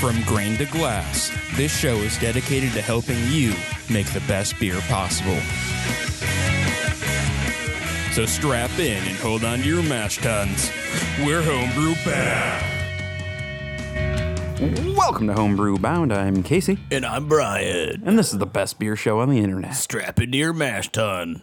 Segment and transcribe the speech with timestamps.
[0.00, 3.54] From grain to glass, this show is dedicated to helping you
[3.88, 5.38] make the best beer possible.
[8.12, 10.70] So strap in and hold on to your mash tuns.
[11.20, 12.68] We're homebrew bound.
[14.96, 16.12] Welcome to Homebrew Bound.
[16.12, 18.02] I'm Casey, And I'm Brian.
[18.04, 19.74] and this is the best beer show on the internet.
[19.74, 21.42] Strap into your mash tun.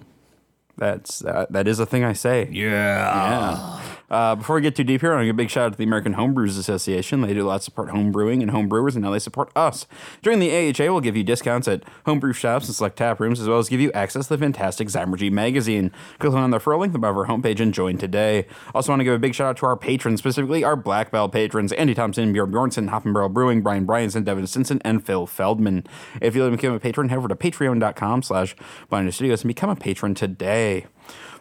[0.80, 2.48] That's uh, that is a thing I say.
[2.52, 3.82] Yeah.
[4.10, 5.72] Uh, before we get too deep here, I want to give a big shout out
[5.74, 7.22] to the American Homebrewers Association.
[7.22, 9.52] They do a lot to support home brewing and home brewers, and now they support
[9.56, 9.86] us.
[10.22, 13.48] During the AHA, we'll give you discounts at homebrew shops and select tap rooms, as
[13.48, 15.92] well as give you access to the fantastic Zymurgy magazine.
[16.18, 18.48] Click on the referral link above our homepage and join today.
[18.74, 21.32] Also, want to give a big shout out to our patrons, specifically our Black Belt
[21.32, 25.86] patrons Andy Thompson, Bjorn Bjornson, Hoffenbarrel Brewing, Brian Bryanson, Devin Stinson, and Phil Feldman.
[26.22, 28.56] If you'd like to become a patron, head over to patreon.com slash
[28.90, 30.88] Blind Studios and become a patron today.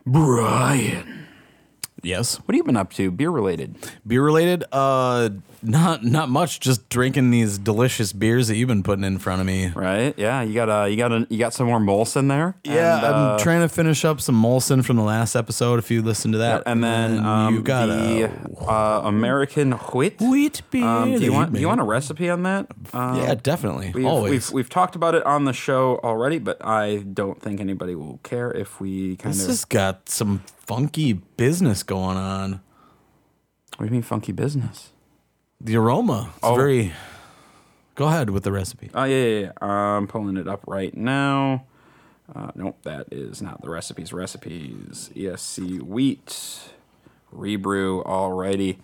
[0.05, 1.29] Brian.
[2.02, 2.37] Yes.
[2.37, 3.77] What have you been up to, beer related?
[4.06, 4.64] Beer related?
[4.73, 5.31] Uh
[5.62, 6.61] not not much.
[6.61, 9.69] Just drinking these delicious beers that you've been putting in front of me.
[9.69, 10.14] Right?
[10.17, 12.56] Yeah, you got uh, you got a, you got some more Molson there.
[12.64, 15.78] Yeah, and, uh, I'm trying to finish up some Molson from the last episode.
[15.78, 20.20] If you listen to that, and then um, you got the a uh, American wheat.
[20.20, 20.84] wheat beer.
[20.84, 22.69] Um, do you want do you want a recipe on that?
[22.92, 23.92] Um, Yeah, definitely.
[23.95, 24.30] We've, Always.
[24.30, 28.19] We've, we've talked about it on the show already, but I don't think anybody will
[28.19, 29.48] care if we kind this of.
[29.48, 32.61] has got some funky business going on.
[33.78, 34.92] What do you mean, funky business?
[35.61, 36.28] The aroma.
[36.36, 36.55] It's Oh.
[36.55, 36.92] very.
[37.94, 38.91] Go ahead with the recipe.
[38.94, 39.66] Oh yeah, yeah, yeah.
[39.66, 41.64] I'm pulling it up right now.
[42.33, 44.12] Uh, nope, that is not the recipes.
[44.12, 45.11] Recipes.
[45.16, 46.61] ESC wheat
[47.33, 48.05] rebrew.
[48.05, 48.77] Alrighty.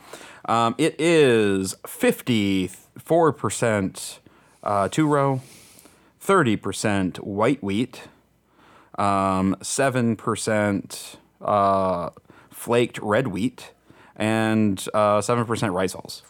[0.47, 4.21] Um, it is 54 percent
[4.63, 5.43] uh, two row,
[6.21, 8.05] 30 percent white wheat,
[8.99, 12.11] um, seven percent uh,
[12.51, 13.73] flaked red wheat,
[14.17, 16.23] and uh, seven percent rice hulls.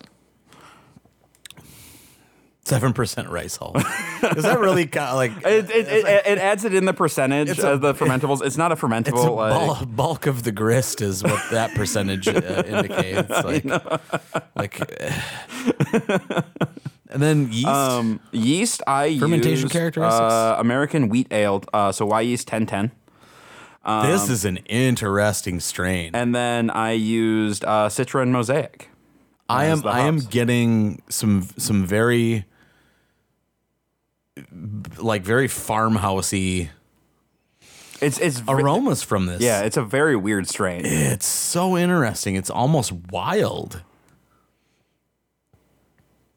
[2.66, 3.72] Seven percent rice hull.
[4.36, 5.32] Is that really kind of like?
[5.46, 8.42] It, it, it, it adds it in the percentage a- of the fermentables.
[8.42, 9.08] It's not a fermentable.
[9.08, 13.28] It's a like, bul- bulk of the grist is what that percentage uh, indicates.
[13.28, 13.64] Like,
[14.56, 16.42] like, uh,
[17.10, 17.66] and then yeast.
[17.66, 18.82] um, yeast.
[18.86, 20.22] I Fermentation use, characteristics?
[20.32, 21.62] Uh, American wheat ale.
[21.74, 22.92] Uh, so Wyeast ten ten,
[23.86, 26.14] this is an interesting strain.
[26.14, 28.88] and then I used uh, Citra and Mosaic.
[29.48, 32.46] I am I am getting some some very
[34.98, 36.70] like very farmhousey
[38.00, 39.42] It's it's aromas from this.
[39.42, 40.82] Yeah, it's a very weird strain.
[40.84, 42.36] it's so interesting.
[42.36, 43.82] It's almost wild.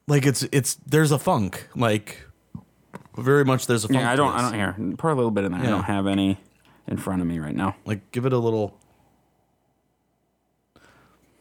[0.06, 2.24] Like it's it's there's a funk like
[3.16, 4.00] very much there's a funk.
[4.00, 4.32] Yeah, I don't.
[4.32, 4.96] I don't here.
[4.96, 5.60] Pour a little bit in there.
[5.62, 6.38] I don't have any
[6.88, 7.76] in front of me right now.
[7.84, 8.76] Like give it a little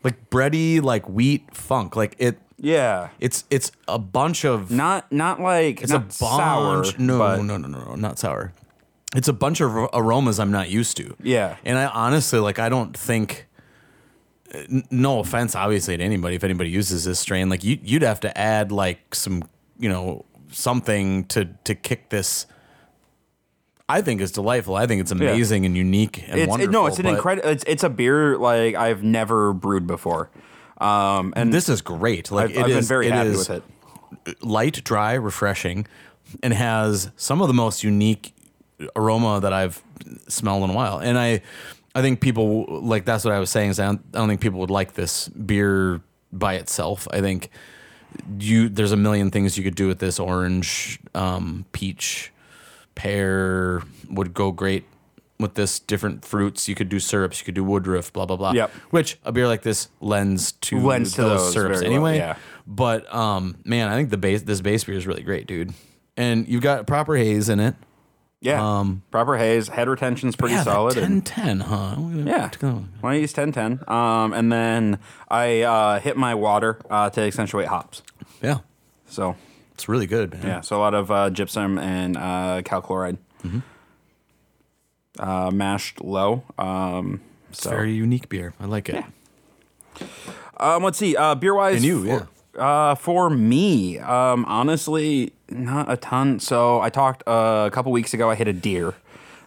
[0.03, 1.96] like bready like wheat funk.
[1.96, 6.13] Like it Yeah, it's it's a bunch of not not like it's not a bunch
[6.13, 6.84] sour.
[7.00, 8.53] no, no no no no not sour.
[9.16, 11.16] It's a bunch of aromas I'm not used to.
[11.24, 11.56] Yeah.
[11.64, 13.47] And I honestly like I don't think
[14.90, 18.38] no offense obviously to anybody if anybody uses this strain like you you'd have to
[18.38, 19.44] add like some
[19.78, 22.46] you know something to to kick this
[23.89, 24.75] I think it's delightful.
[24.75, 26.69] I think it's amazing and unique and It's, wonderful.
[26.69, 27.49] it, no, it's an incredible.
[27.49, 30.29] It's, it's a beer like I've never brewed before,
[30.79, 32.29] um, and This is great.
[32.29, 33.63] Like I've, it I've been very it happy is with
[34.27, 34.43] it.
[34.43, 35.87] light, dry, refreshing,
[36.43, 38.33] and has some of the most unique
[38.95, 39.81] aroma that I've
[40.27, 40.99] smelled in a while.
[40.99, 41.41] And I,
[41.95, 43.69] I think people like that's what I was saying.
[43.71, 46.01] Is I don't, I don't think people would like this beer
[46.33, 47.07] by itself.
[47.11, 47.49] I think
[48.37, 52.31] you there's a million things you could do with this orange, um, peach,
[52.97, 54.85] pear would go great
[55.40, 56.68] with this different fruits.
[56.68, 58.52] You could do syrups, you could do woodruff, blah blah blah.
[58.53, 58.72] Yep.
[58.90, 62.18] Which a beer like this lends to Lends to those, those syrups very well, anyway.
[62.18, 62.35] yeah.
[62.66, 65.74] But um, man, I think the base this base beer is really great, dude.
[66.18, 67.75] And you've got proper haze in it.
[68.40, 70.94] Yeah, Um, proper haze, head retention's pretty yeah, solid.
[70.96, 71.96] That and- 10 10, huh?
[72.24, 72.50] yeah,
[73.02, 77.67] when I use 1010, um, and then I uh, hit my water uh, to accentuate
[77.67, 78.03] hops.
[78.41, 78.59] Yeah.
[79.08, 79.35] So
[79.78, 80.41] It's really good, man.
[80.47, 83.59] yeah, so a lot of uh, gypsum and uh, cal chloride, Mm-hmm.
[85.20, 86.41] uh, mashed low.
[86.58, 88.53] Um, It's so very unique beer.
[88.59, 89.06] I like it.
[90.59, 91.16] Um, let's see.
[91.16, 92.28] Uh, beer wise, And you, for,
[92.59, 96.40] Uh, for me, um, honestly, not a ton.
[96.40, 98.32] So I talked uh, a couple weeks ago.
[98.32, 98.96] I hit a deer.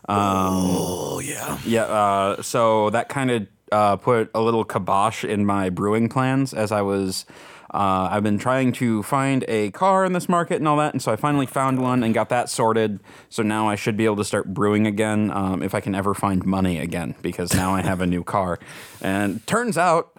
[0.08, 1.58] Oh, yeah.
[1.66, 1.82] Yeah.
[1.84, 6.70] Uh, so that kind of uh, put a little kibosh in my brewing plans as
[6.72, 7.26] I was
[7.72, 11.00] Uh, I've been trying to find a car in this market and all that, and
[11.00, 13.00] so I finally found one and got that sorted.
[13.28, 16.12] So now I should be able to start brewing again um, if I can ever
[16.12, 18.58] find money again, because now I have a new car.
[19.00, 20.16] And turns out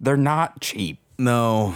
[0.00, 1.00] they're not cheap.
[1.18, 1.74] No.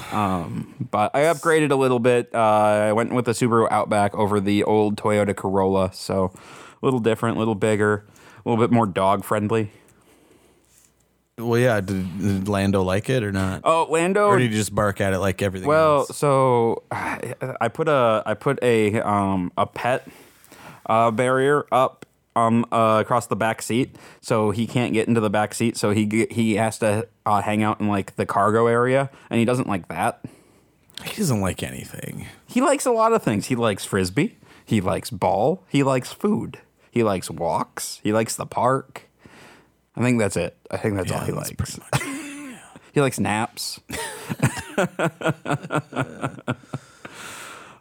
[0.90, 2.34] But I upgraded a little bit.
[2.34, 7.00] Uh, I went with the Subaru Outback over the old Toyota Corolla, so a little
[7.00, 8.06] different, a little bigger,
[8.44, 9.70] a little bit more dog friendly.
[11.38, 11.81] Well, yeah.
[11.81, 13.61] Did, did Lando like it or not?
[13.65, 14.27] Oh, Lando.
[14.27, 16.17] or did he just bark at it like everything Well, else?
[16.17, 20.09] so I put a I put a um a pet
[20.87, 25.31] uh, barrier up um uh, across the back seat, so he can't get into the
[25.31, 25.77] back seat.
[25.77, 29.44] So he he has to uh, hang out in like the cargo area, and he
[29.44, 30.25] doesn't like that.
[31.05, 32.27] He doesn't like anything.
[32.47, 33.47] He likes a lot of things.
[33.47, 34.38] He likes frisbee.
[34.65, 35.62] He likes ball.
[35.69, 36.61] He likes food.
[36.91, 38.00] He likes walks.
[38.03, 39.03] He likes the park.
[39.96, 40.56] I think that's it.
[40.70, 41.81] I think that's all he that's likes.
[42.93, 43.81] he likes naps.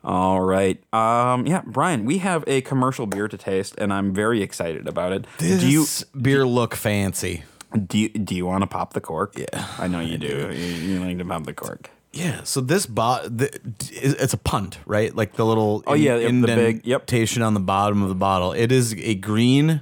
[0.04, 0.82] all right.
[0.94, 5.12] Um, yeah, Brian, we have a commercial beer to taste, and I'm very excited about
[5.12, 5.26] it.
[5.40, 5.86] This do you
[6.22, 7.44] beer look fancy?
[7.88, 9.34] do you, do you want to pop the cork?
[9.38, 10.50] Yeah, I know you do.
[10.54, 11.90] You, you like to pop the cork.
[12.14, 12.44] Yeah.
[12.44, 15.14] So this bot, it's a punt, right?
[15.14, 17.02] Like the little Oh, yeah, yep, the big- yep.
[17.02, 18.54] indentation on the bottom of the bottle.
[18.54, 19.82] It is a green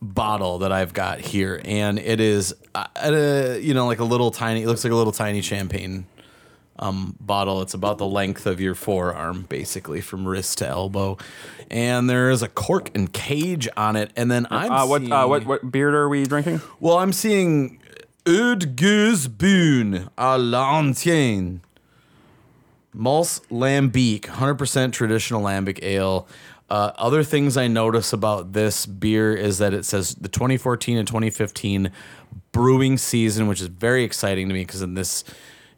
[0.00, 4.04] bottle that I've got here, and it is uh, at a you know like a
[4.04, 4.62] little tiny.
[4.62, 6.06] It looks like a little tiny champagne
[6.78, 7.62] um, bottle.
[7.62, 11.18] It's about the length of your forearm, basically from wrist to elbow,
[11.70, 14.12] and there is a cork and cage on it.
[14.16, 16.60] And then I'm Uh, what, seeing, uh, what what beer are we drinking?
[16.80, 17.80] well, I'm seeing
[18.24, 21.60] Gueuse Boon à l'ancienne.
[22.96, 26.26] Mals Lambic, 100% traditional lambic ale.
[26.70, 31.06] Uh, other things I notice about this beer is that it says the 2014 and
[31.08, 31.90] 2015
[32.52, 35.24] brewing season, which is very exciting to me because in this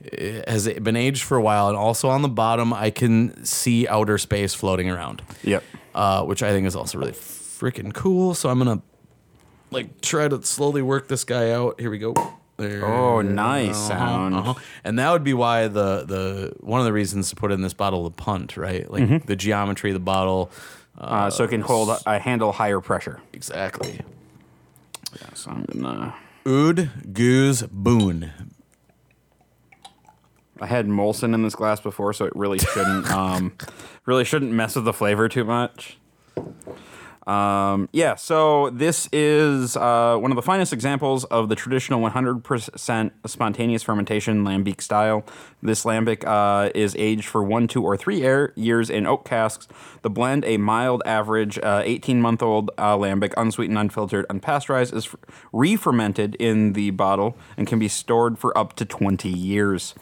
[0.02, 1.68] it has been aged for a while.
[1.68, 5.62] And also on the bottom, I can see outer space floating around Yep.
[5.94, 8.34] uh, which I think is also really freaking cool.
[8.34, 8.82] So I'm gonna
[9.70, 11.78] like try to slowly work this guy out.
[11.80, 12.14] Here we go.
[12.56, 12.84] There.
[12.84, 14.34] Oh, nice sound.
[14.34, 14.54] Uh-huh.
[14.84, 17.72] And that would be why the the one of the reasons to put in this
[17.74, 18.90] bottle the punt, right?
[18.90, 19.26] Like Mm-hmm.
[19.26, 20.50] the geometry of the bottle.
[21.00, 23.20] Uh, so it can hold a, handle higher pressure.
[23.32, 24.00] Exactly.
[25.34, 26.14] So I'm gonna.
[26.46, 28.32] Oud Goose Boon.
[30.60, 33.56] I had Molson in this glass before, so it really shouldn't um,
[34.04, 35.96] really shouldn't mess with the flavor too much.
[37.26, 43.10] Um, yeah, so this is uh, one of the finest examples of the traditional 100%
[43.26, 45.24] spontaneous fermentation lambic style.
[45.62, 49.68] This lambic uh, is aged for one, two, or three air years in oak casks.
[50.02, 55.14] The blend, a mild average 18 month old uh, lambic, unsweetened, unfiltered, unpasteurized, is
[55.52, 59.94] re fermented in the bottle and can be stored for up to 20 years.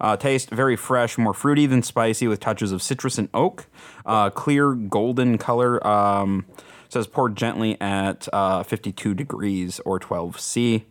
[0.00, 3.66] Uh, taste very fresh, more fruity than spicy, with touches of citrus and oak.
[4.06, 5.84] Uh, clear golden color.
[5.86, 6.46] Um,
[6.88, 10.86] says poured gently at uh, 52 degrees or 12 C.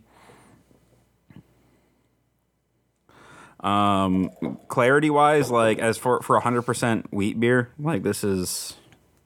[3.60, 4.30] Um,
[4.68, 8.76] clarity wise, like as for for 100% wheat beer, like this is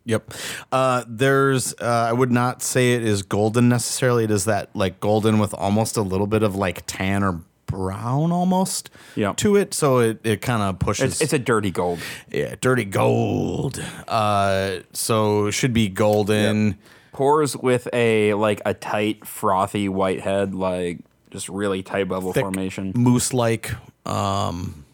[0.05, 0.35] Yep.
[0.73, 4.25] Uh, there's, uh, I would not say it is golden necessarily.
[4.25, 7.43] It is that like golden with almost a little bit of like tan or
[7.73, 9.33] brown almost Yeah.
[9.39, 9.73] to it.
[9.75, 11.13] So it, it kind of pushes.
[11.15, 11.99] it's, it's a dirty gold.
[12.31, 13.83] yeah, dirty gold.
[14.07, 16.79] Uh, so it should be golden.
[17.13, 20.99] Pours with a like a tight frothy white head, like
[21.31, 22.93] just really tight bubble Thick, formation.
[22.95, 23.71] Moose like.
[24.07, 24.85] Um,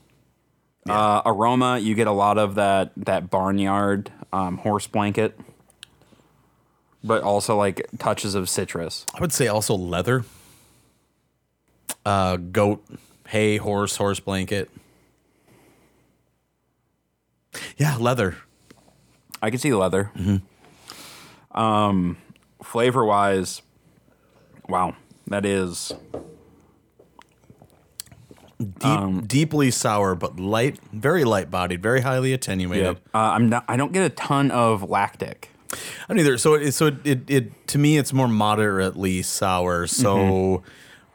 [0.88, 5.38] Uh, aroma, you get a lot of that that barnyard um, horse blanket,
[7.04, 9.04] but also like touches of citrus.
[9.14, 10.24] I would say also leather.
[12.04, 12.84] Uh, goat,
[13.28, 14.70] hay, horse, horse blanket.
[17.76, 18.36] Yeah, leather.
[19.42, 20.10] I can see the leather.
[21.52, 22.16] Um,
[22.62, 23.62] flavor wise,
[24.68, 24.94] wow,
[25.26, 25.92] that is
[28.58, 32.96] Deep, deeply sour, but light, very light bodied, very highly attenuated.
[33.14, 33.64] Uh, I'm not.
[33.68, 35.50] I don't get a ton of lactic.
[35.72, 35.76] I
[36.08, 36.36] don't either.
[36.38, 39.86] So, it, so it, it, it, to me, it's more moderately sour.
[39.86, 40.64] So,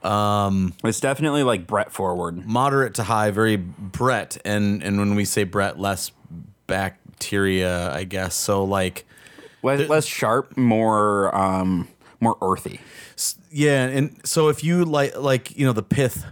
[0.03, 2.45] It's definitely like Brett forward.
[2.45, 6.12] moderate to high, very Brett, and and when we say Brett, less
[6.67, 8.36] bacteria, I guess.
[8.36, 9.05] So, like,
[9.62, 11.88] Less, less sharp, more um,
[12.19, 12.81] more earthy.
[13.50, 16.25] yeah, and so if you like, like you know, the pith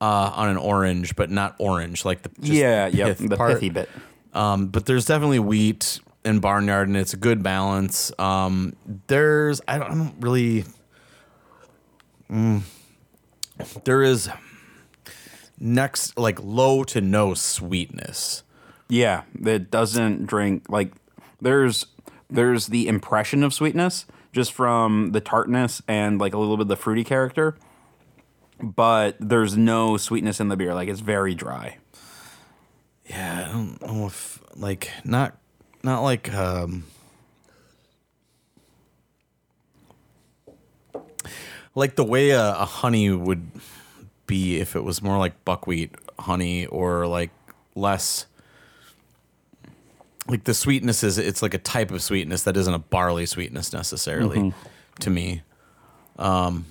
[0.00, 3.52] uh, on an orange, but not orange, like the just yeah, yeah, the part.
[3.54, 3.88] pithy bit.
[4.32, 8.10] Um, but there's definitely wheat and barnyard, and it's a good balance.
[8.18, 8.74] Um,
[9.06, 10.64] there's I don't, I don't really.
[12.28, 12.62] Mm,
[13.84, 14.28] there is
[15.58, 18.42] next like low to no sweetness.
[18.88, 20.92] Yeah, that doesn't drink like
[21.40, 21.86] there's
[22.30, 26.68] there's the impression of sweetness just from the tartness and like a little bit of
[26.68, 27.56] the fruity character,
[28.60, 30.74] but there's no sweetness in the beer.
[30.74, 31.78] Like it's very dry.
[33.06, 35.36] Yeah, I don't know if like not
[35.82, 36.84] not like um
[41.74, 43.46] like the way a, a honey would
[44.26, 47.30] be if it was more like buckwheat honey or like
[47.74, 48.26] less
[50.26, 53.72] like the sweetness is it's like a type of sweetness that isn't a barley sweetness
[53.72, 54.54] necessarily
[55.00, 55.42] to me
[56.18, 56.64] um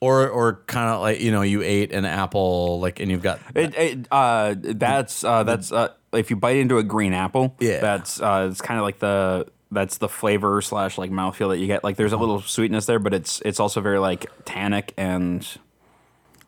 [0.00, 3.40] or or kind of like you know you ate an apple like and you've got
[3.54, 7.80] It, it uh that's uh that's uh if you bite into a green apple, Yeah.
[7.80, 11.66] that's uh it's kind of like the that's the flavor slash like mouthfeel that you
[11.66, 11.84] get.
[11.84, 15.46] Like there's a little sweetness there, but it's it's also very like tannic and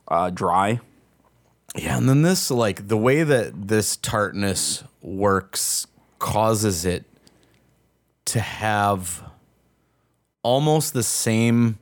[0.08, 0.80] uh dry.
[1.76, 5.86] Yeah, and then this like the way that this tartness works
[6.18, 7.04] causes it
[8.26, 9.24] to have
[10.42, 11.78] almost the same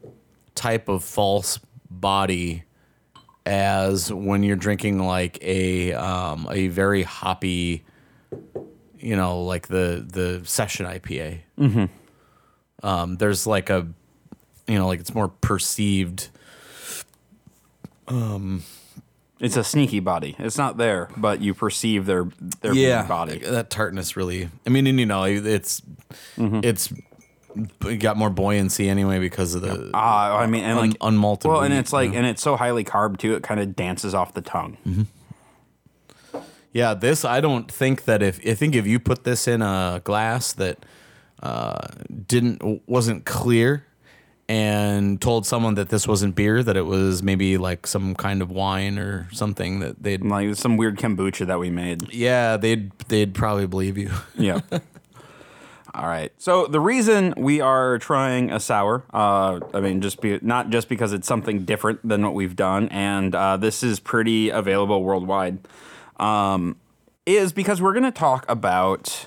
[0.54, 1.58] type of false
[1.90, 2.64] body
[3.46, 7.84] as when you're drinking like a um, a very hoppy,
[9.00, 11.40] you know, like the the session IPA.
[11.58, 11.84] Mm-hmm.
[12.86, 13.86] Um, there's like a,
[14.66, 16.28] you know, like it's more perceived.
[18.08, 18.62] Um,
[19.38, 20.36] It's a sneaky body.
[20.38, 22.28] It's not there, but you perceive their
[22.60, 23.38] their yeah, body.
[23.38, 24.50] That tartness really.
[24.66, 25.82] I mean, and, you know, it's
[26.36, 26.60] Mm-hmm.
[26.64, 26.92] it's
[27.86, 31.46] it got more buoyancy anyway because of the Uh, I mean, and un- like unmalted.
[31.46, 32.18] well, and it's like, you know?
[32.18, 33.34] and it's so highly carb too.
[33.34, 34.76] It kind of dances off the tongue.
[36.72, 40.00] Yeah, this I don't think that if I think if you put this in a
[40.04, 40.84] glass that
[41.42, 41.86] uh,
[42.26, 43.86] didn't wasn't clear
[44.48, 48.50] and told someone that this wasn't beer that it was maybe like some kind of
[48.50, 52.12] wine or something that they'd Like some weird kombucha that we made.
[52.12, 54.10] yeah they'd they'd probably believe you.
[54.36, 54.60] Yeah.
[55.92, 56.32] All right.
[56.38, 60.88] So the reason we are trying a sour, uh, I mean, just be not just
[60.88, 65.58] because it's something different than what we've done, and uh, this is pretty available worldwide,
[66.20, 66.76] um,
[67.26, 69.26] is because we're going to talk about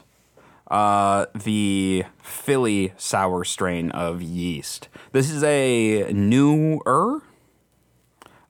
[0.72, 4.88] uh, the Philly sour strain of yeast.
[5.12, 7.22] This is a newer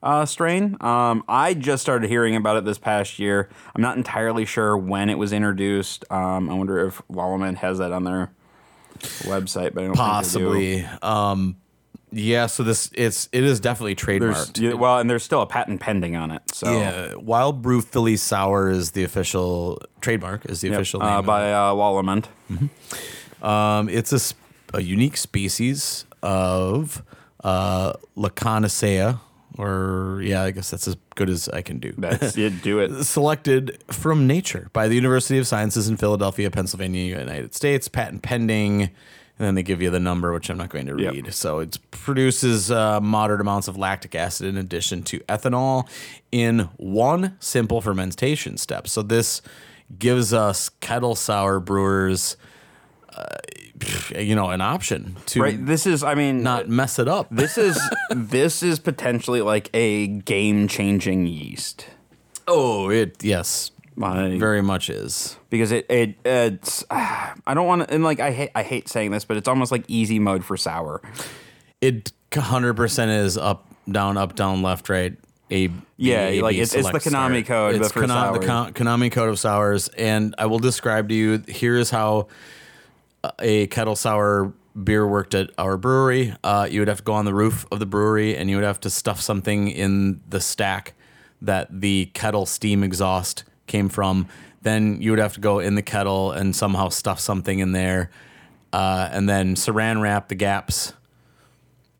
[0.02, 0.76] uh, strain.
[0.80, 3.48] Um, I just started hearing about it this past year.
[3.74, 6.04] I'm not entirely sure when it was introduced.
[6.10, 8.30] Um, I wonder if Lallemand has that on their
[9.22, 10.84] website, but I don't Think Possibly.
[11.02, 11.56] Um,
[12.14, 12.46] yeah.
[12.46, 14.60] So this it's it is definitely trademarked.
[14.60, 16.42] Yeah, well, and there's still a patent pending on it.
[16.52, 20.46] So Yeah, Wild Brew Philly Sour is the official trademark.
[20.46, 21.08] Is the Yep, official name.
[21.08, 22.26] uh, by uh, Lallemand.
[22.50, 23.44] it.
[23.44, 24.34] Um, it's a,
[24.76, 27.02] a unique species of
[27.42, 29.20] uh, Lachancea,
[29.58, 31.92] or yeah, I guess that's as good as I can do.
[31.98, 33.04] That's you do it.
[33.04, 37.86] Selected from nature by the University of Sciences in Philadelphia, Pennsylvania, United States.
[37.88, 38.90] Patent pending.
[39.38, 41.12] And then they give you the number, which I'm not going to Yep.
[41.12, 41.34] read.
[41.34, 45.88] So it produces uh, moderate amounts of lactic acid in addition to ethanol
[46.30, 48.86] in one simple fermentation step.
[48.86, 49.42] So this
[49.98, 52.36] gives us kettle sour brewers,
[53.12, 53.24] uh,
[54.16, 55.66] you know, an option to Right.
[55.66, 56.04] This is.
[56.04, 57.26] I mean, not mess it up.
[57.30, 57.76] This is
[58.10, 61.86] this is potentially like a game changing yeast.
[62.46, 65.36] oh, it yes, Like, very much is.
[65.50, 69.10] because it it it's I don't want to and like I hate I hate saying
[69.12, 71.00] this, but it's almost like easy mode for sour.
[71.80, 75.16] It hundred percent is up, down, up, down, left, right.
[75.52, 78.44] A, Yeah, A, like B, it's- it's the Konami code, It's but for Kana- the.
[78.44, 81.44] Kon- Konami code of sours, and I will describe to you.
[81.46, 82.26] Here is how
[83.38, 86.34] a kettle sour beer worked at our brewery.
[86.42, 88.64] Uh, you would have to go on the roof of the brewery, and you would
[88.64, 90.94] have to stuff something in the stack
[91.42, 94.28] that the kettle steam exhaust came from.
[94.62, 98.10] Then you would have to go in the kettle and somehow stuff something in there,
[98.72, 100.94] uh, and then saran wrap the gaps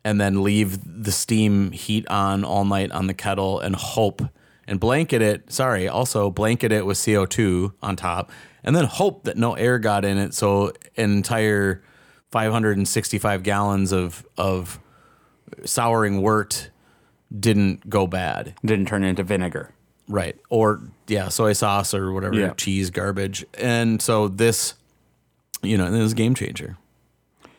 [0.03, 4.21] and then leave the steam heat on all night on the kettle and hope
[4.67, 5.51] and blanket it.
[5.51, 8.31] Sorry, also blanket it with CO2 on top
[8.65, 10.33] and then hope that no air got in it.
[10.33, 11.83] So an entire
[12.31, 14.79] 565 gallons of, of
[15.63, 16.71] souring wort
[17.37, 18.55] didn't go bad.
[18.65, 19.74] Didn't turn into vinegar.
[20.07, 20.35] Right.
[20.49, 22.53] Or, yeah, soy sauce or whatever, Yeah.
[22.55, 23.45] cheese garbage.
[23.57, 24.75] And so this,
[25.63, 26.77] you know, this is a game changer.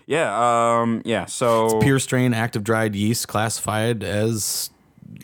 [0.07, 0.79] Yeah.
[0.81, 1.03] Um.
[1.05, 1.25] Yeah.
[1.27, 4.71] So it's Pure strain active dried yeast classified as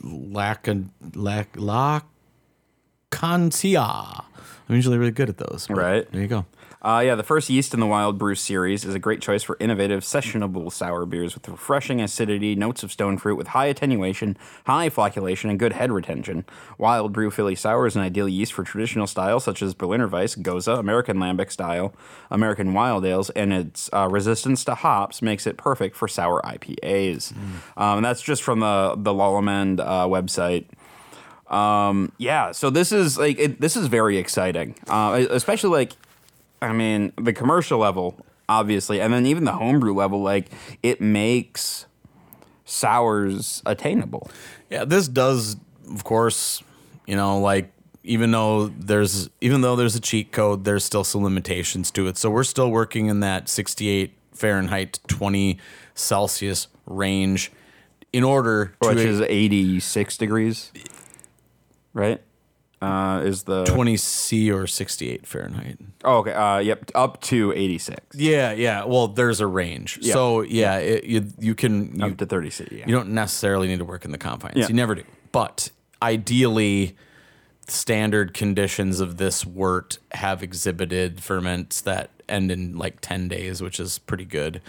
[0.02, 0.66] lac
[1.14, 2.04] lac
[3.12, 4.24] Lachancea.
[4.68, 5.68] I'm usually really good at those.
[5.70, 6.10] Right.
[6.10, 6.46] There you go.
[6.82, 9.56] Uh, yeah, the first yeast in the Wild Brew series is a great choice for
[9.60, 14.36] innovative, sessionable sour beers with refreshing acidity, notes of stone fruit with high attenuation,
[14.66, 16.44] high flocculation, and good head retention.
[16.78, 20.34] Wild Brew Philly Sour is an ideal yeast for traditional styles such as Berliner Weiss,
[20.34, 21.94] Gose, American Lambic style,
[22.32, 27.30] American Wild Ales, and its uh, resistance to hops makes it perfect for sour IPAs.
[27.76, 30.64] Um, and that's just from the the Lallemand uh, website.
[31.52, 35.92] Um, yeah, so this is like it, this is very exciting, uh, especially like
[36.62, 40.46] I mean, the commercial level, obviously, and then even the homebrew level, like
[40.82, 41.86] it makes
[42.64, 44.30] sours attainable.
[44.70, 45.56] Yeah, this does,
[45.90, 46.62] of course,
[47.06, 47.72] you know, like
[48.04, 52.16] even though there's even though there's a cheat code, there's still some limitations to it.
[52.16, 55.58] So we're still working in that 68 Fahrenheit, 20
[55.94, 57.50] Celsius range
[58.12, 60.70] in order Which to is 86 degrees,
[61.92, 62.22] right?
[62.82, 65.78] Uh, is the 20 C or 68 Fahrenheit.
[66.04, 68.84] oh okay uh yep up to 86 Yeah, yeah.
[68.84, 69.98] Well, there's a range.
[70.02, 70.12] Yeah.
[70.14, 73.68] So yeah, it, you you can you, up to 30 C yeah you don't necessarily
[73.68, 74.56] need to work in the confines.
[74.56, 74.68] Yeah.
[74.68, 75.04] You never do.
[75.30, 75.70] But
[76.02, 76.96] ideally,
[77.68, 83.78] standard conditions of this wort have exhibited ferments that end in like 10 days, which
[83.78, 84.60] is pretty good.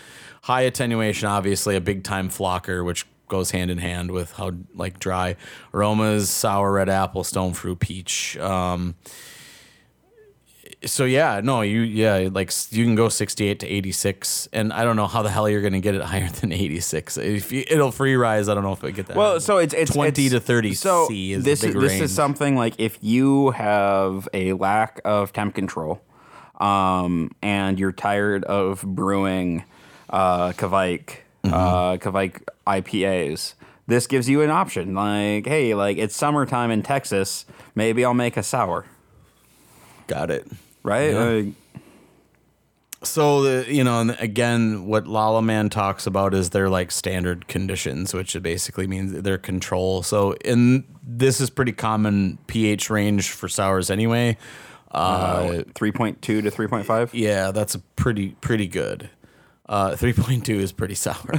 [0.43, 4.99] High attenuation, obviously, a big time flocker, which goes hand in hand with how like
[4.99, 5.35] dry
[5.73, 8.37] aromas, sour red apple, stone fruit, peach.
[8.37, 8.93] Um,
[10.85, 14.95] so yeah, no, you yeah, like you can go 68 to 86 and I don't
[14.95, 17.17] know how the hell you're going to get it higher than 86.
[17.17, 19.17] If you, it'll free rise, I don't know if I get that.
[19.17, 22.13] Well, so it's it's 20 it's- to 30 So C is this is this is
[22.13, 26.01] something like if you have a lack of temp control,
[26.61, 29.63] um, and you're tired of brewing
[30.11, 31.53] uh, Kveik Mm-hmm.
[31.53, 33.53] uh, Kveik IPAs.
[33.85, 34.95] This gives you an option.
[34.95, 37.45] Like, hey, like it's summertime in Texas.
[37.75, 38.85] Maybe I'll make a sour,
[40.07, 40.47] Got it.
[40.83, 41.11] right?
[41.11, 41.23] Yeah.
[41.23, 41.45] Like,
[43.03, 48.13] So the you know, and again, what Lallemand talks about is their like standard conditions,
[48.13, 50.01] which basically means their control.
[50.03, 54.37] So in this is pretty common pH range for sours anyway.
[54.91, 57.09] Uh, 3.2 to 3.5.
[57.13, 59.09] yeah, that's a pretty pretty good.
[59.67, 61.33] Uh, 3.2 is pretty sour.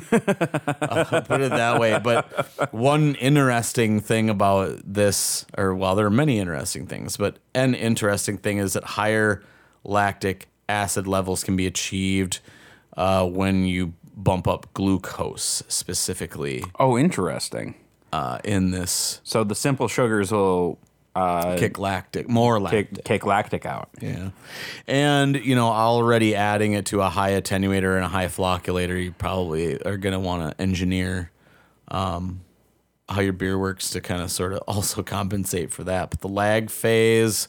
[0.82, 1.98] I'll put it that way.
[2.02, 7.74] But one interesting thing about this, or well, there are many interesting things, but an
[7.74, 9.42] interesting thing is that higher
[9.84, 12.40] lactic acid levels can be achieved
[12.96, 17.74] uh, when you bump up glucose specifically Oh, interesting.
[18.12, 20.78] uh, in this So the simple sugars will
[21.14, 22.94] uh, kick lactic, more lactic.
[22.94, 23.88] kick, kick lactic out.
[24.00, 24.30] Yeah.
[24.86, 29.12] And, you know, already adding it to a high attenuator and a high flocculator, you
[29.12, 31.30] probably are going to want to engineer
[31.88, 32.40] um,
[33.08, 36.10] how your beer works to kind of sort of also compensate for that.
[36.10, 37.48] But the lag phase,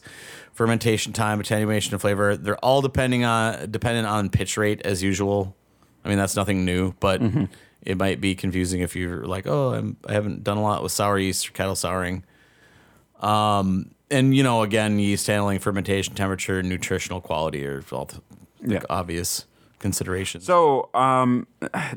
[0.52, 5.56] fermentation time, attenuation and flavor, they're all depending on dependent on pitch rate as usual.
[6.04, 7.20] I mean, that's nothing new, but
[7.82, 10.92] it might be confusing if you're like, oh, I'm, I haven't done a lot with
[10.92, 12.22] sour yeast or kettle souring
[13.20, 18.20] Um, and you know, again, yeast handling, fermentation, temperature, nutritional quality are all the
[18.62, 18.80] like, Yeah.
[18.90, 19.46] obvious
[19.78, 20.44] considerations.
[20.44, 21.46] So, um,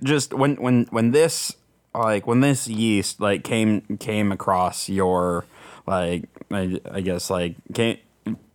[0.04, 1.56] just when when when this
[1.94, 5.46] like when this yeast like came came across your
[5.88, 7.98] like I, I guess like came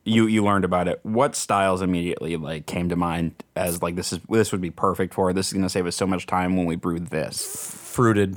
[0.05, 1.01] you you learned about it.
[1.03, 5.15] What styles immediately like came to mind as like this is this would be perfect
[5.15, 7.43] for this is gonna save us so much time when we brew this.
[7.95, 8.37] fruited,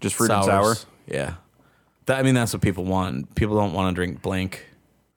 [0.00, 0.76] Just fruit and sour.
[1.06, 1.34] Yeah,
[2.06, 3.34] that, I mean that's what people want.
[3.34, 4.66] People don't want to drink blank.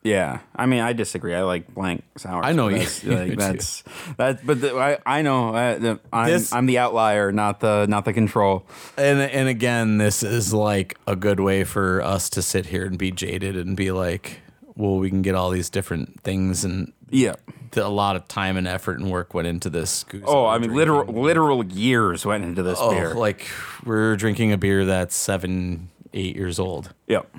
[0.04, 1.34] Yeah, I mean, I disagree.
[1.36, 2.42] I like blank sour.
[2.42, 3.84] I know you- that's, you like, that's
[4.16, 4.46] that.
[4.46, 8.06] But the, I I know uh, the, I'm This- I'm the outlier, not the not
[8.06, 8.66] the control.
[8.98, 12.98] And and again, this is like a good way for us to sit here and
[12.98, 14.40] be jaded and be like,
[14.76, 17.34] well, we can get all these different things and Yeah.
[17.76, 20.06] a lot of time and effort and work went into this.
[20.24, 23.14] Oh, I mean, literal literal years went into this Oh, beer.
[23.14, 23.46] like
[23.84, 26.94] we're drinking a beer that's seven, eight years old.
[27.08, 27.34] yep.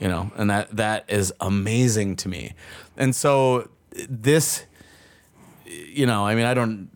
[0.00, 2.52] you know and that that is amazing to me
[2.96, 3.68] and so
[4.08, 4.64] this
[5.66, 6.88] you know i mean i don't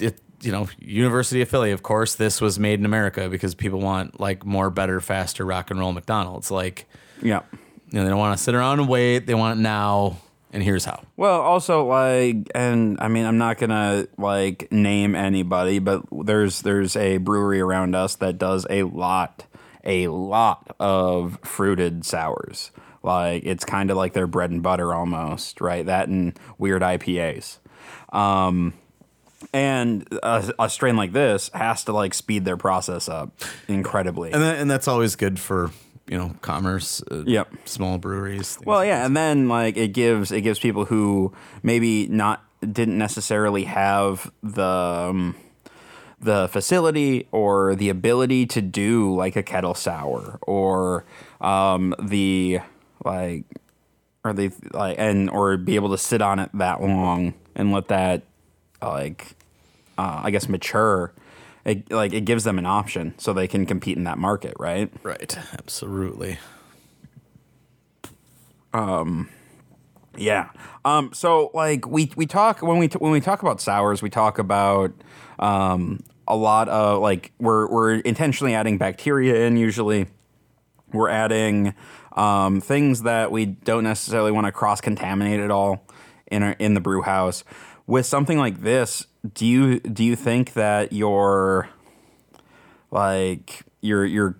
[0.00, 3.80] it you know university of philly of course this was made in america because people
[3.80, 6.86] want like more better faster rock and roll mcdonald's like
[7.22, 7.42] Yeah.
[7.90, 10.16] you know they don't want to sit around and wait they want it now
[10.50, 15.78] and here's how Well, also like, and I mean, I'm not gonna like name anybody,
[15.78, 19.44] but there's there's a brewery around us that does a lot,
[19.84, 22.70] a lot of fruited sours.
[23.02, 25.86] Like it's kind of like their bread and butter almost, right?
[25.86, 27.58] That and weird IPAs.
[28.12, 28.74] Um,
[29.52, 34.32] and a, a strain like this has to like speed their process up incredibly.
[34.32, 35.70] and that, and that's always good for
[36.08, 37.02] you know commerce.
[37.10, 37.52] Uh, Yep.
[37.64, 38.58] Small breweries.
[38.64, 42.98] Well, like yeah, and then like it gives it gives people who maybe not didn't
[42.98, 44.64] necessarily have the
[45.10, 45.36] um,
[46.20, 51.04] the facility or the ability to do like a kettle sour or
[51.40, 52.60] um, the
[53.04, 53.44] like
[54.24, 57.88] or they like and or be able to sit on it that long and let
[57.88, 58.22] that
[58.82, 59.36] like
[59.96, 61.12] uh, I guess mature.
[61.64, 64.90] It, like it gives them an option so they can compete in that market, right?
[65.02, 65.36] Right.
[65.52, 66.38] Absolutely.
[68.72, 69.28] Um
[70.16, 70.50] Yeah.
[70.84, 71.10] Um.
[71.12, 74.38] So like we we talk when we t- when we talk about sours, we talk
[74.38, 74.92] about
[75.38, 79.56] um a lot of like we're we're intentionally adding bacteria in.
[79.56, 80.06] Usually,
[80.92, 81.74] we're adding
[82.12, 85.86] um things that we don't necessarily want to cross contaminate at all
[86.26, 87.44] in our, in the brew house.
[87.86, 91.68] With something like this, do you do you think that your
[92.90, 94.36] like your your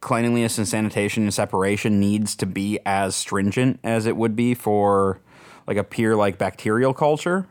[0.00, 5.20] cleanliness and sanitation and separation needs to be as stringent as it would be for
[5.66, 7.46] like a pure like bacterial culture?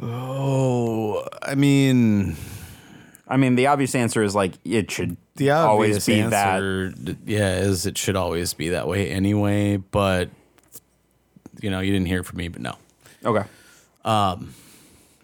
[0.00, 2.36] Oh, I mean,
[3.26, 6.34] I mean, the obvious answer is like it should the always be that.
[6.62, 9.76] answer, d- yeah, is it should always be that way anyway.
[9.76, 10.30] But
[11.60, 12.76] you know, you didn't hear from me, but no,
[13.24, 13.44] Okay.
[14.04, 14.54] Um,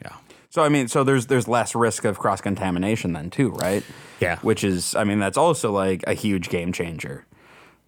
[0.03, 0.17] yeah,
[0.51, 3.85] So I mean, so there's there's less risk of cross contamination then too, right?
[4.21, 4.39] Yeah.
[4.41, 7.27] Which is, I mean, that's also like a huge game changer.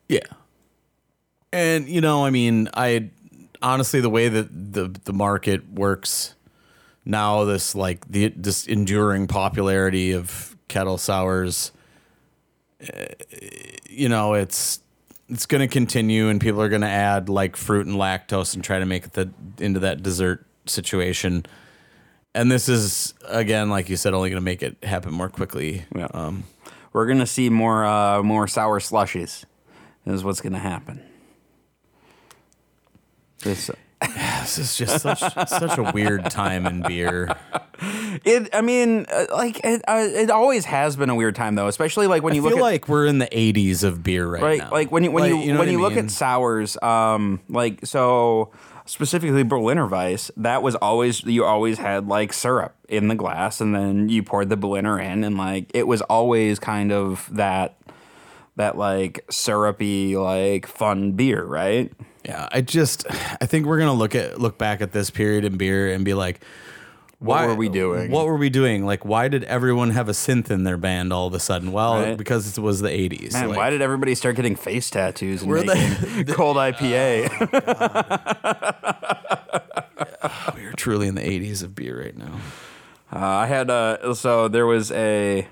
[0.09, 0.21] yeah.
[1.53, 3.11] And you know, I mean, I
[3.63, 6.35] honestly the way that the the market works
[7.07, 11.73] now, this like the this enduring popularity of kettle sours,
[12.83, 13.07] uh,
[13.89, 14.81] you know, it's
[15.29, 18.63] it's going to continue, and people are going to add like fruit and lactose and
[18.63, 21.47] try to make it the into that dessert situation.
[22.35, 25.85] And this is again, like you said, only going to make it happen more quickly.
[25.95, 26.09] Yeah.
[26.13, 26.45] Um,
[26.93, 29.45] We're gonna see more uh, more sour slushies.
[30.07, 31.03] Is what's gonna happen.
[33.43, 33.71] This.
[34.41, 37.35] this is just such such a weird time in beer.
[38.25, 38.49] It.
[38.55, 39.83] I mean, uh, like it.
[39.89, 42.51] Uh, it always has been a weird time though, especially like when I you feel
[42.51, 44.71] look at I feel like we're in the 80s of beer right, right now.
[44.71, 47.87] like when you when Like, you, know when you I look at sours um like
[47.87, 48.51] so
[48.85, 53.75] specifically berliner weiss that was always you always had like syrup in the glass and
[53.75, 57.77] then you poured the berliner in and like it was always kind of that
[58.55, 61.93] that like syrupy like fun beer right
[62.27, 65.57] Yeah, I just I think we're gonna look at look back at this period in
[65.57, 66.41] beer and be like,
[67.21, 68.11] What why were we doing?
[68.11, 68.85] What were we doing?
[68.85, 71.71] Like, why did everyone have a synth in their band all of a sudden?
[71.71, 72.17] Well, Right.
[72.19, 73.33] because it was the '80s.
[73.35, 75.63] Man, Like, why did everybody start getting face tattoos and We're
[76.25, 77.31] the- cold IPA?
[80.57, 82.41] we are truly in the '80s of beer right now?
[83.13, 85.47] Uh, I had uh so there was a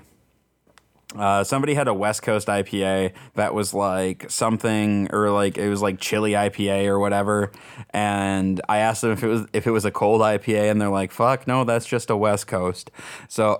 [1.17, 5.81] uh, somebody had a West Coast IPA that was like something or like it was
[5.81, 7.51] like chili IPA or whatever,
[7.91, 10.89] and I asked them if it was if it was a cold IPA, and they're
[10.89, 12.91] like, "Fuck, no, that's just a West Coast."
[13.27, 13.57] So,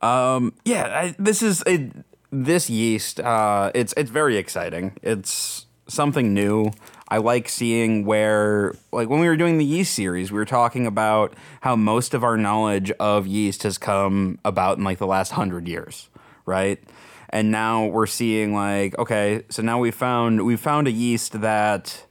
[0.00, 1.90] um, yeah, I, this is a,
[2.30, 3.20] this yeast.
[3.20, 4.92] Uh, it's it's very exciting.
[5.02, 6.70] It's something new.
[7.08, 10.86] I like seeing where, like, when we were doing the yeast series, we were talking
[10.86, 15.32] about how most of our knowledge of yeast has come about in like the last
[15.32, 16.08] hundred years,
[16.46, 16.82] right?
[17.28, 22.06] And now we're seeing like, okay, so now we found we found a yeast that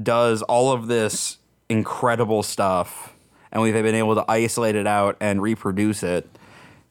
[0.00, 3.14] does all of this incredible stuff,
[3.52, 6.28] and we've been able to isolate it out and reproduce it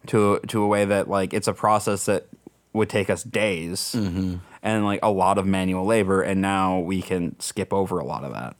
[0.07, 2.27] to to a way that like it's a process that
[2.73, 7.39] would take us days and like a lot of manual labor and now we can
[7.39, 8.55] skip over a lot of that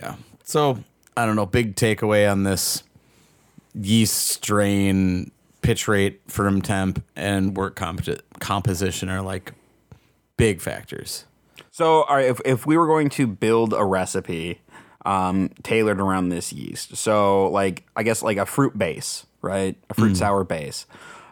[0.00, 0.16] Yeah.
[0.44, 0.78] So
[1.16, 1.46] I don't know.
[1.46, 2.82] Big takeaway on this
[3.74, 5.30] yeast strain,
[5.62, 9.52] pitch rate, firm temp, and work comp- composition are like
[10.36, 11.24] big factors.
[11.70, 14.60] so all right if, if we were going to build a recipe
[15.04, 19.94] um, tailored around this yeast so like i guess like a fruit base right a
[19.94, 20.86] fruit sour base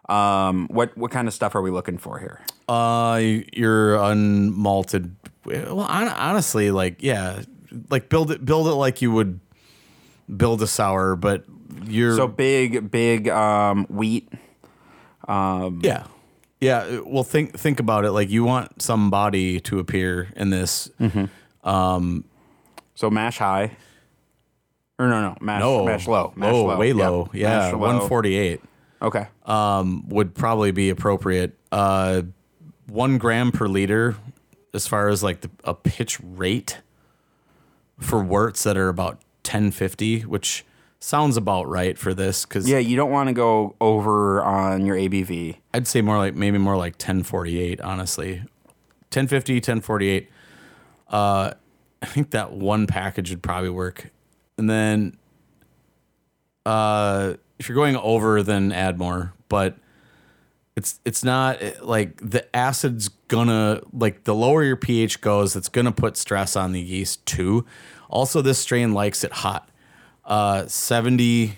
[0.09, 3.21] um, what what kind of stuff are we looking for here Uh,
[3.53, 5.13] your unmalted.
[5.45, 7.43] Well, hon- honestly, like yeah,
[7.91, 9.41] like build it, build it like you would
[10.37, 11.45] build a sour, but
[11.85, 14.29] you're so big big um, wheat
[15.29, 16.05] Um, yeah,
[16.61, 17.01] yeah.
[17.05, 18.13] Well, think think about it.
[18.13, 20.89] Like you want some body to appear in this.
[21.65, 22.25] Um.
[22.95, 23.77] so mash high
[24.99, 26.97] or no no mash No, mash low mash oh, low way Yep.
[26.97, 27.29] low.
[27.33, 28.61] Yeah, one forty eight.
[29.03, 31.57] Okay um, would probably be appropriate.
[31.73, 32.23] Uh,
[32.87, 34.17] one gram per liter,
[34.73, 36.79] as far as like the, a pitch rate
[37.99, 40.65] for worts that are about ten fifty, which
[40.99, 44.97] sounds about right for this because Yeah, you don't want to go over on your
[44.97, 45.57] ABV.
[45.73, 48.43] I'd say more like maybe more like 1048, honestly.
[49.13, 50.29] 1050, 1048.
[51.09, 51.53] Uh,
[52.03, 54.11] I think that one package would probably work.
[54.59, 55.17] And then
[56.65, 59.33] uh, if you're going over, then add more.
[59.49, 59.77] But
[60.77, 65.69] it's it's not eh, like the acid's gonna like the lower your pH goes, it's
[65.69, 67.65] gonna put stress on the yeast too.
[68.09, 69.69] Also, this strain likes it hot.
[70.25, 71.57] Uh, 70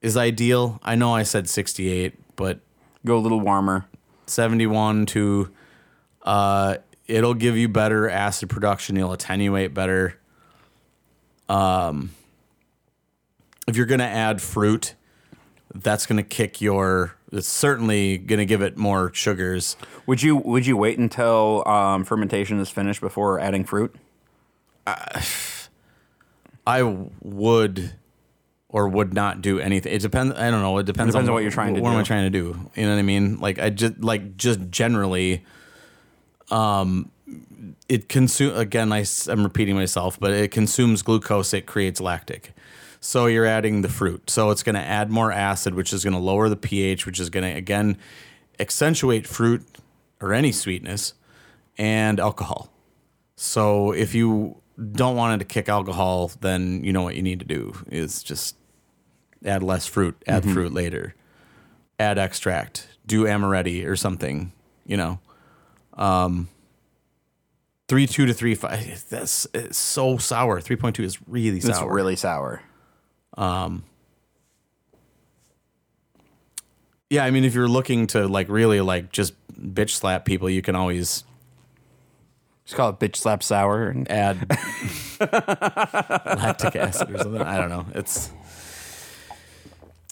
[0.00, 0.80] is ideal.
[0.82, 2.60] I know I said 68, but
[3.04, 3.86] Go a little warmer.
[4.26, 5.50] 71 to
[6.22, 6.76] uh
[7.06, 10.14] it'll give you better acid production you'll attenuate better
[11.48, 12.10] um
[13.70, 14.94] if you're going to add fruit
[15.74, 20.36] that's going to kick your it's certainly going to give it more sugars Would you
[20.36, 23.94] would you wait until um, fermentation is finished before adding fruit?
[26.66, 26.82] i
[27.22, 27.92] would
[28.68, 31.42] or would not do anything it depends i don't know it depends, depends on what
[31.42, 31.84] you're trying to do.
[31.84, 31.94] what do.
[31.94, 34.58] am i trying to do you know what i mean like i just like just
[34.70, 35.44] generally
[36.50, 37.08] um
[37.88, 42.52] it consume again I, am repeating myself but it consumes glucose it creates lactic
[43.00, 46.12] so you're adding the fruit so it's going to add more acid which is going
[46.12, 47.96] to lower the ph which is going to again
[48.58, 49.66] accentuate fruit
[50.20, 51.14] or any sweetness
[51.78, 52.70] and alcohol
[53.36, 54.60] so if you
[54.92, 58.22] don't want it to kick alcohol then you know what you need to do is
[58.22, 58.56] just
[59.44, 61.14] add less fruit add fruit later
[61.98, 64.52] add extract do amaretti or something
[64.84, 65.18] you know
[65.94, 66.48] um,
[67.88, 69.04] three two to three five.
[69.10, 70.60] That's it's so sour.
[70.60, 71.92] Three point two is really It's sour.
[71.92, 72.62] really sour.
[73.36, 73.84] Um,
[77.08, 77.24] yeah.
[77.24, 80.74] I mean, if you're looking to like really like just bitch slap people, you can
[80.76, 81.24] always
[82.64, 83.88] Just call it bitch slap sour.
[83.88, 84.46] And add
[85.20, 87.42] lactic acid or something.
[87.42, 87.86] I don't know.
[87.94, 88.30] It's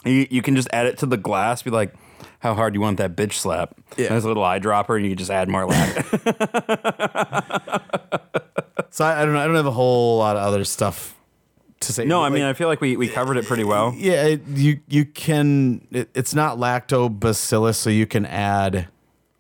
[0.05, 1.63] you, you can just add it to the glass.
[1.63, 1.95] Be like,
[2.41, 3.75] how hard do you want that bitch slap?
[3.97, 4.09] Yeah.
[4.11, 6.05] There's a little eyedropper, and you just add more lactic.
[8.91, 9.41] so I, I don't know.
[9.41, 11.17] I don't have a whole lot of other stuff
[11.89, 12.05] to say.
[12.05, 13.93] no, I Like, mean I feel like we, we covered it pretty well.
[13.97, 15.87] yeah, it, you you can.
[15.91, 18.89] It, it's not lactobacillus, so you can add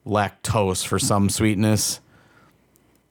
[0.06, 2.00] lactose for some sweetness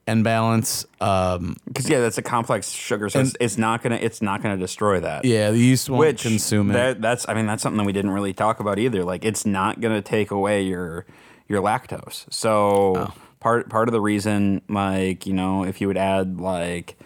[0.05, 0.85] and balance.
[1.01, 4.57] Um, Because yeah, that's a complex sugar, so it's, it's not gonna it's not gonna
[4.57, 5.25] destroy that.
[5.25, 6.73] yeah, the yeast won't Which consume it.
[6.73, 9.03] that, that's I mean that's something that we didn't really talk about either.
[9.03, 11.05] Like it's not gonna take away your
[11.47, 12.25] your lactose.
[12.33, 13.13] So Oh.
[13.39, 16.97] part part of the reason, like you know, if you would add like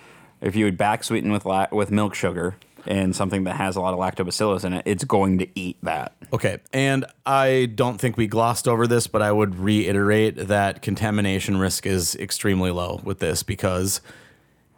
[0.41, 3.81] if you would back sweeten with la- with milk sugar and something that has a
[3.81, 6.15] lot of lactobacillus in it, it's going to eat that.
[6.33, 6.57] Okay.
[6.73, 11.85] And I don't think we glossed over this, but I would reiterate that contamination risk
[11.85, 14.01] is extremely low with this because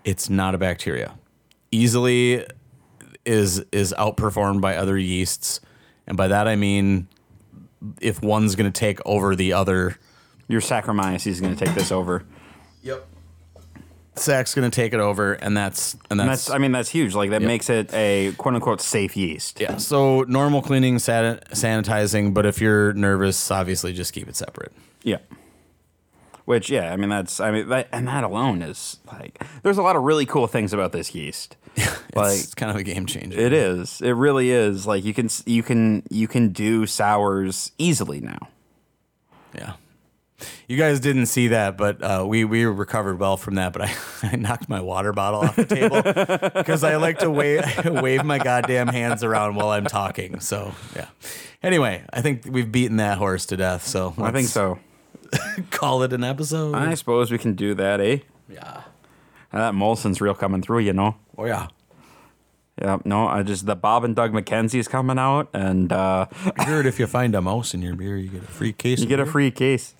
[0.03, 1.15] it's not a bacteria.
[1.71, 2.45] Easily
[3.25, 5.61] is is outperformed by other yeasts.
[6.05, 7.07] And by that I mean
[8.01, 9.97] if one's going to take over the other,
[10.47, 12.25] Your Saccharomyces is going to take this over.
[14.15, 16.89] Sac's going to take it over and that's and And that's, that's I mean that's
[16.89, 17.15] huge.
[17.15, 19.59] Like that makes it a quote unquote safe yeast.
[19.59, 19.77] yeah.
[19.77, 24.71] So normal cleaning, san- sanitizing, but if you're nervous, obviously just keep it separate.
[25.03, 25.17] Yeah.
[26.45, 29.81] Which yeah, I mean that's I mean that and that alone is like there's a
[29.81, 31.55] lot of really cool things about this yeast.
[32.15, 33.39] like it's kind of a game changer.
[33.39, 33.99] it is.
[34.01, 34.85] It really is.
[34.85, 38.49] Like you can you can you can do sours easily now.
[39.55, 39.73] Yeah.
[40.67, 43.73] You guys didn't see that, but uh, we we recovered well from that.
[43.73, 46.01] But I, I knocked my water bottle off the table
[46.55, 50.39] because I like to wave wave my goddamn hands around while I'm talking.
[50.39, 51.07] So yeah.
[51.61, 53.85] Anyway, I think we've beaten that horse to death.
[53.85, 54.79] So I think so.
[55.71, 56.75] Call it an episode.
[56.75, 58.19] I suppose we can do that, eh?
[58.49, 58.81] yeah.
[59.51, 61.15] And that Molson's real coming through, you know.
[61.37, 61.67] Oh yeah.
[62.81, 66.25] Yeah, no, I just the Bob and Doug McKenzie's coming out, and uh,
[66.57, 68.99] I heard if you find a mouse in your beer, you get a free case.
[68.99, 69.93] you get a free case.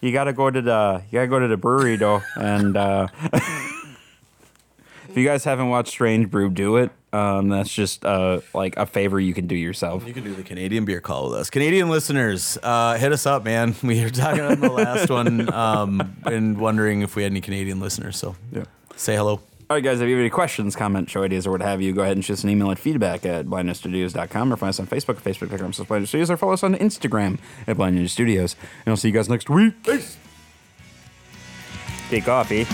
[0.00, 5.12] You gotta go to the you gotta go to the brewery though, and uh, if
[5.16, 6.90] you guys haven't watched Strange Brew, do it.
[7.12, 10.06] Um, that's just uh, like a favor you can do yourself.
[10.06, 11.50] You can do the Canadian beer call with us.
[11.50, 13.74] Canadian listeners, uh, hit us up, man.
[13.82, 17.80] We were talking on the last one um, and wondering if we had any Canadian
[17.80, 18.16] listeners.
[18.16, 18.64] So Yeah.
[18.96, 19.40] say hello.
[19.70, 21.92] All right, guys, if you have any questions, comments, show ideas, or what have you,
[21.92, 24.88] go ahead and shoot us an email at feedback at blindnewstudios.com or find us on
[24.88, 28.56] Facebook at facebook.com slash Blind News Studios or follow us on Instagram at Blind Studios.
[28.84, 29.80] And I'll see you guys next week.
[29.84, 30.16] Peace.
[32.08, 32.66] Take coffee.